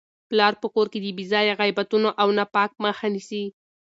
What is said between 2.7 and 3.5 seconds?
مخه نیسي.